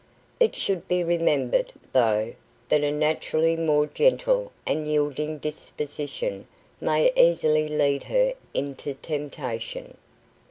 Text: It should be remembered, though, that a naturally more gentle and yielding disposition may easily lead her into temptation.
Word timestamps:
It 0.39 0.55
should 0.55 0.87
be 0.87 1.03
remembered, 1.03 1.71
though, 1.93 2.33
that 2.69 2.83
a 2.83 2.91
naturally 2.91 3.55
more 3.55 3.85
gentle 3.85 4.51
and 4.65 4.87
yielding 4.87 5.37
disposition 5.37 6.47
may 6.79 7.11
easily 7.15 7.67
lead 7.67 8.05
her 8.05 8.33
into 8.51 8.95
temptation. 8.95 9.97